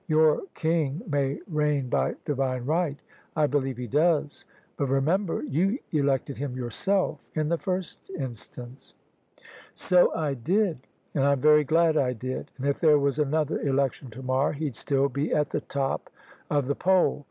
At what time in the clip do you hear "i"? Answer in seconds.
3.35-3.45, 10.15-10.33, 11.97-12.13